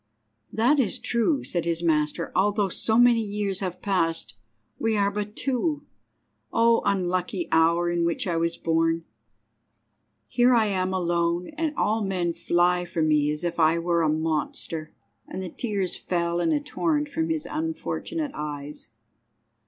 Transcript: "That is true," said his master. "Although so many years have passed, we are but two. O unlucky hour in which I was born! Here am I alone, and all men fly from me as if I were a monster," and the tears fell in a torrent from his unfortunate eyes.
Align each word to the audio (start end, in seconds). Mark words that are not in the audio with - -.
"That 0.51 0.79
is 0.79 0.97
true," 0.97 1.43
said 1.43 1.63
his 1.63 1.83
master. 1.83 2.31
"Although 2.35 2.69
so 2.69 2.97
many 2.97 3.21
years 3.21 3.59
have 3.59 3.83
passed, 3.83 4.33
we 4.79 4.97
are 4.97 5.11
but 5.11 5.35
two. 5.35 5.85
O 6.51 6.81
unlucky 6.85 7.47
hour 7.51 7.87
in 7.87 8.03
which 8.03 8.25
I 8.25 8.35
was 8.35 8.57
born! 8.57 9.05
Here 10.27 10.55
am 10.55 10.93
I 10.95 10.97
alone, 10.97 11.49
and 11.49 11.75
all 11.77 12.03
men 12.03 12.33
fly 12.33 12.83
from 12.83 13.09
me 13.09 13.29
as 13.29 13.43
if 13.43 13.59
I 13.59 13.77
were 13.77 14.01
a 14.01 14.09
monster," 14.09 14.91
and 15.27 15.43
the 15.43 15.49
tears 15.49 15.95
fell 15.95 16.39
in 16.39 16.51
a 16.51 16.59
torrent 16.59 17.07
from 17.07 17.29
his 17.29 17.45
unfortunate 17.47 18.31
eyes. 18.33 18.89